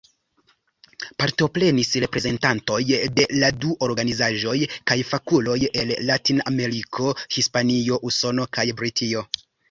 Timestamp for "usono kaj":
8.13-8.67